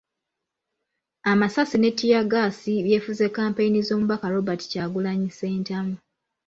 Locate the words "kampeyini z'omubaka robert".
3.37-4.61